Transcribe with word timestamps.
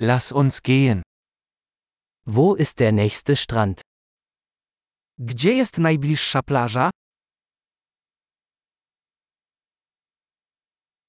Lass 0.00 0.30
uns 0.30 0.62
gehen. 0.62 1.02
Wo 2.24 2.54
ist 2.54 2.78
der 2.78 2.92
nächste 2.92 3.34
Strand? 3.34 3.80
Gdzie 5.18 5.52
jest 5.52 5.78
najbliższa 5.78 6.42
plaża? 6.42 6.90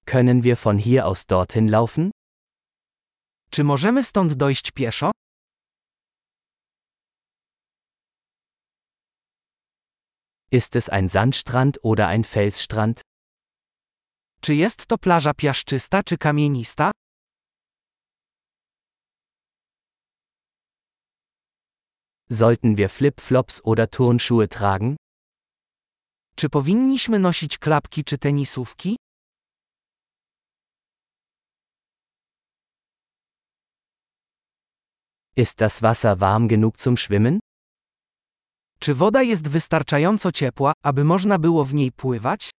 Können 0.05 0.41
wir 0.43 0.57
von 0.57 0.79
hier 0.79 1.05
aus 1.05 1.25
dorthin 1.25 1.67
laufen? 1.67 2.11
Czy 3.51 3.63
możemy 3.63 4.03
stąd 4.03 4.33
dojść 4.33 4.71
pieszo? 4.71 5.11
Ist 10.51 10.75
es 10.75 10.89
ein 10.89 11.09
Sandstrand 11.09 11.79
oder 11.83 12.07
ein 12.07 12.23
Felsstrand? 12.23 13.01
Czy 14.41 14.55
jest 14.55 14.87
to 14.87 14.97
plaża 14.97 15.33
piaszczysta 15.33 16.03
czy 16.03 16.17
kamienista? 16.17 16.91
Sollten 22.31 22.77
wir 22.77 22.89
Flip-Flops 22.89 23.61
oder 23.63 23.89
Turnschuhe 23.89 24.47
tragen? 24.47 24.95
Czy 26.35 26.49
powinniśmy 26.49 27.19
nosić 27.19 27.57
klapki 27.57 28.03
czy 28.03 28.17
tenisówki? 28.17 28.95
Ist 35.35 35.57
das 35.57 35.81
Wasser 35.81 36.17
warm 36.17 36.47
genug 36.47 36.77
zum 36.77 36.97
Schwimmen? 36.97 37.39
Czy 38.79 38.95
woda 38.95 39.21
jest 39.23 39.47
wystarczająco 39.47 40.31
ciepła, 40.31 40.73
aby 40.83 41.03
można 41.03 41.39
było 41.39 41.65
w 41.65 41.73
niej 41.73 41.91
pływać? 41.91 42.49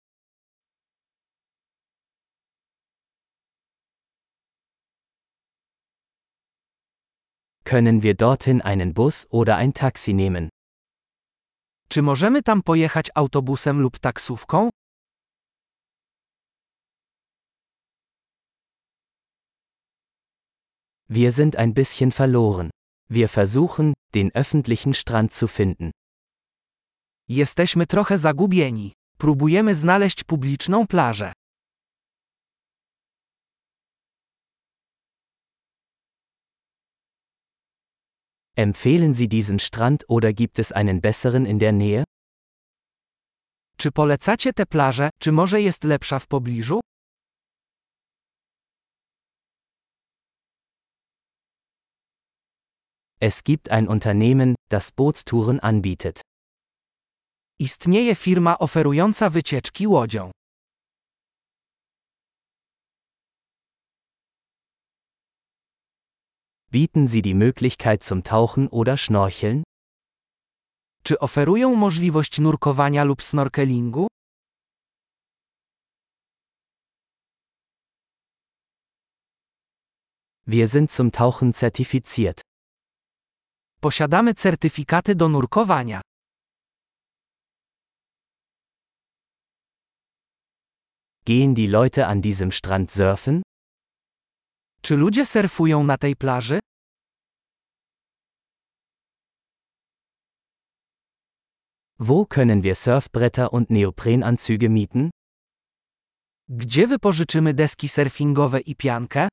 Können 7.71 8.03
wir 8.03 8.15
dorthin 8.15 8.61
einen 8.63 8.95
Bus 8.95 9.29
oder 9.31 9.57
ein 9.57 9.73
Taxi 9.73 10.13
nehmen? 10.13 10.49
Czy 11.89 12.03
możemy 12.03 12.43
tam 12.43 12.63
pojechać 12.63 13.11
autobusem 13.15 13.81
lub 13.81 13.99
taksówką? 13.99 14.69
Wir 21.09 21.33
sind 21.33 21.57
ein 21.57 21.75
bisschen 21.75 22.11
verloren. 22.11 22.71
Wir 23.11 23.29
versuchen, 23.29 23.93
den 24.15 24.31
öffentlichen 24.31 24.95
Strand 24.95 25.35
zu 25.35 25.49
finden. 25.49 25.91
Jesteśmy 27.29 27.87
trochę 27.87 28.19
zagubieni. 28.19 28.93
Próbujemy 29.19 29.75
znaleźć 29.75 30.25
publiczną 30.25 30.87
plażę. 30.87 31.33
Empfehlen 38.61 39.15
Sie 39.15 39.27
diesen 39.27 39.59
Strand 39.59 40.05
oder 40.09 40.35
gibt 40.35 40.59
es 40.59 40.71
einen 40.71 41.01
besseren 41.01 41.47
in 41.47 41.59
der 41.59 41.73
Nähe? 41.73 42.05
Czy 43.77 43.91
polecacie 43.93 44.53
tę 44.53 44.67
plażę, 44.67 45.11
czy 45.21 45.33
może 45.33 45.61
jest 45.63 45.85
lepsza 45.85 46.19
w 46.19 46.27
pobliżu? 46.27 46.81
Es 53.21 53.43
gibt 53.43 53.71
ein 53.71 53.89
Unternehmen, 53.89 54.55
das 54.71 54.91
Bootstouren 54.91 55.59
anbietet. 55.63 56.21
Istnieje 57.59 58.15
firma 58.15 58.59
oferująca 58.59 59.31
wycieczki 59.31 59.87
łodzią. 59.87 60.31
Bieten 66.73 67.09
Sie 67.09 67.21
die 67.21 67.35
Möglichkeit 67.35 68.05
zum 68.05 68.23
Tauchen 68.23 68.69
oder 68.69 68.97
Schnorcheln? 68.97 69.65
Czy 71.03 71.19
oferują 71.19 71.75
możliwość 71.75 72.39
nurkowania 72.39 73.05
lub 73.05 73.23
snorkelingu? 73.23 74.07
Wir 80.47 80.69
sind 80.69 80.93
zum 80.93 81.11
Tauchen 81.11 81.53
zertifiziert. 81.53 82.41
Posiadamy 83.81 84.35
certyfikaty 84.35 85.15
do 85.15 85.29
nurkowania. 85.29 86.01
Gehen 91.25 91.55
die 91.55 91.67
Leute 91.67 92.07
an 92.07 92.21
diesem 92.21 92.53
Strand 92.53 92.91
surfen? 92.91 93.43
Czy 94.83 94.97
ludzie 94.97 95.27
surfują 95.27 95.85
na 95.85 95.99
tej 95.99 96.17
plaży? 96.17 96.61
Wo 101.99 102.25
können 102.27 102.63
wir 102.63 102.77
Surfbretter 102.77 103.53
und 103.53 103.71
Neoprenanzüge 103.71 104.69
mieten? 104.69 105.11
Gdzie 106.49 106.87
wypożyczymy 106.87 107.55
deski 107.55 107.89
surfingowe 107.89 108.61
i 108.61 108.77
piankę? 108.77 109.29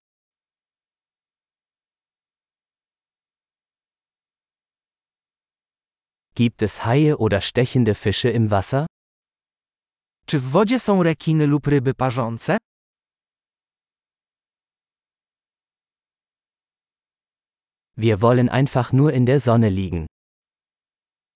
Gibt 6.36 6.62
es 6.62 6.78
Haie 6.80 7.18
oder 7.18 7.42
stechende 7.42 7.96
Fische 7.96 8.32
im 8.32 8.48
Wasser? 8.48 8.86
Czy 10.26 10.40
w 10.40 10.44
wodzie 10.44 10.80
są 10.80 11.04
rekiny 11.04 11.48
lub 11.48 11.68
ryby 11.68 11.94
parzące? 11.94 12.58
Wir 18.00 18.22
wollen 18.22 18.50
einfach 18.50 18.94
nur 18.94 19.12
in 19.14 19.26
der 19.26 19.40
Sonne 19.40 19.70
liegen. 19.70 20.06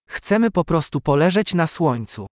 Chcemy 0.07 0.51
po 0.51 0.63
prostu 0.63 1.01
poleżeć 1.01 1.53
na 1.53 1.67
słońcu. 1.67 2.27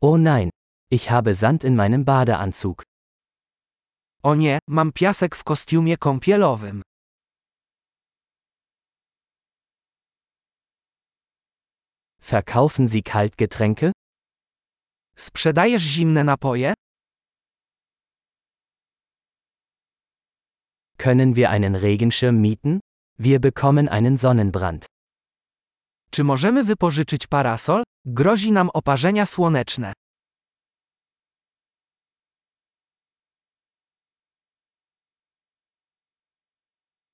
Oh 0.00 0.18
nein, 0.18 0.50
ich 0.90 1.10
habe 1.10 1.34
Sand 1.34 1.64
in 1.64 1.74
meinem 1.74 2.04
Badeanzug. 2.04 2.82
O 4.22 4.34
nie, 4.34 4.58
mam 4.68 4.92
piasek 4.92 5.36
w 5.36 5.44
kostiumie 5.44 5.96
kąpielowym. 5.96 6.82
Verkaufen 12.20 12.88
Sie 12.88 13.02
Kaltgetränke? 13.02 13.92
Sprzedajesz 15.16 15.82
zimne 15.82 16.24
napoje? 16.24 16.74
Können 20.98 21.36
wir 21.36 21.50
einen 21.50 21.74
Regenschirm 21.74 22.40
mieten? 22.40 22.80
Wir 23.18 23.38
bekommen 23.40 23.88
einen 23.88 24.16
Sonnenbrand. 24.16 24.86
Czy 26.10 26.24
możemy 26.24 26.64
wypożyczyć 26.64 27.26
parasol? 27.26 27.82
Grozi 28.06 28.52
nam 28.52 28.70
oparzenia 28.70 29.26
słoneczne. 29.26 29.92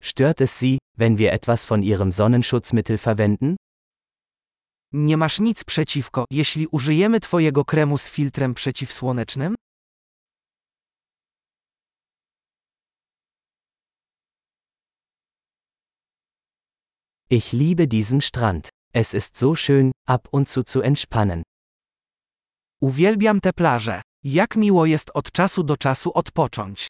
Stört 0.02 0.40
es 0.40 0.58
Sie, 0.58 0.78
wenn 0.96 1.18
wir 1.18 1.32
etwas 1.32 1.64
von 1.64 1.82
Ihrem 1.82 2.12
Sonnenschutzmittel 2.12 2.98
verwenden? 2.98 3.56
Nie 4.92 5.16
masz 5.16 5.40
nic 5.40 5.64
przeciwko, 5.64 6.24
jeśli 6.30 6.66
użyjemy 6.66 7.20
Twojego 7.20 7.64
kremu 7.64 7.98
z 7.98 8.08
filtrem 8.08 8.54
przeciwsłonecznym? 8.54 9.54
Ich 17.34 17.52
liebe 17.52 17.88
diesen 17.88 18.20
Strand. 18.20 18.68
Es 18.92 19.14
ist 19.14 19.38
so 19.38 19.54
schön, 19.54 19.92
ab 20.06 20.28
und 20.32 20.50
zu 20.50 20.62
zu 20.62 20.82
entspannen. 20.82 21.42
Uwielbiam 22.82 23.40
tę 23.40 23.52
plażę. 23.52 24.02
Jak 24.24 24.56
miło 24.56 24.86
jest 24.86 25.10
od 25.14 25.32
czasu 25.32 25.62
do 25.62 25.76
czasu 25.76 26.12
odpocząć. 26.14 26.88